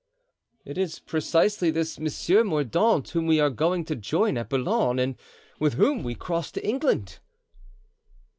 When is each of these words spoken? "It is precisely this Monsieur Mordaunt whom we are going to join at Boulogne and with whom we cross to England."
"It 0.65 0.79
is 0.79 0.97
precisely 0.97 1.69
this 1.69 1.99
Monsieur 1.99 2.43
Mordaunt 2.43 3.09
whom 3.09 3.27
we 3.27 3.39
are 3.39 3.51
going 3.51 3.85
to 3.85 3.95
join 3.95 4.35
at 4.35 4.49
Boulogne 4.49 4.97
and 4.97 5.15
with 5.59 5.75
whom 5.75 6.01
we 6.01 6.15
cross 6.15 6.51
to 6.53 6.67
England." 6.67 7.19